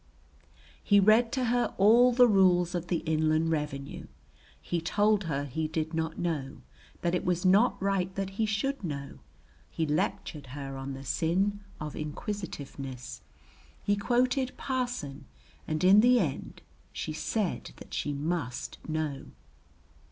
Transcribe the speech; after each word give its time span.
He 0.83 0.99
read 0.99 1.31
to 1.33 1.43
her 1.45 1.75
all 1.77 2.11
the 2.11 2.27
rules 2.27 2.73
of 2.73 2.87
the 2.87 3.03
Inland 3.05 3.51
Revenue, 3.51 4.07
he 4.59 4.81
told 4.81 5.25
her 5.25 5.45
he 5.45 5.67
did 5.67 5.93
not 5.93 6.17
know, 6.17 6.63
that 7.03 7.13
it 7.13 7.23
was 7.23 7.45
not 7.45 7.79
right 7.79 8.11
that 8.15 8.31
he 8.41 8.47
should 8.47 8.83
know, 8.83 9.19
he 9.69 9.85
lectured 9.85 10.47
her 10.57 10.75
on 10.75 10.93
the 10.93 11.03
sin 11.05 11.59
of 11.79 11.95
inquisitiveness, 11.95 13.21
he 13.83 13.95
quoted 13.95 14.57
Parson, 14.57 15.25
and 15.67 15.83
in 15.83 15.99
the 15.99 16.19
end 16.19 16.63
she 16.91 17.13
said 17.13 17.71
that 17.75 17.93
she 17.93 18.11
must 18.11 18.79
know. 18.89 19.27